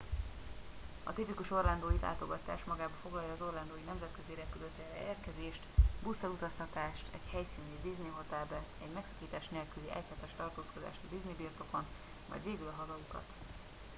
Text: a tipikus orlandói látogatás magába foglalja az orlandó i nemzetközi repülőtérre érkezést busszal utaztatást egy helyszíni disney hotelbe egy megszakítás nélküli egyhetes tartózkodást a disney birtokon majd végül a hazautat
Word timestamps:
a 1.03 1.13
tipikus 1.13 1.51
orlandói 1.51 1.97
látogatás 2.01 2.59
magába 2.65 2.93
foglalja 3.01 3.31
az 3.33 3.41
orlandó 3.41 3.73
i 3.77 3.85
nemzetközi 3.87 4.33
repülőtérre 4.41 4.99
érkezést 5.11 5.61
busszal 6.03 6.29
utaztatást 6.29 7.03
egy 7.13 7.29
helyszíni 7.31 7.75
disney 7.83 8.11
hotelbe 8.15 8.59
egy 8.83 8.93
megszakítás 8.93 9.47
nélküli 9.47 9.87
egyhetes 9.87 10.33
tartózkodást 10.37 10.99
a 11.03 11.11
disney 11.13 11.33
birtokon 11.33 11.85
majd 12.29 12.43
végül 12.43 12.67
a 12.67 12.79
hazautat 12.79 13.25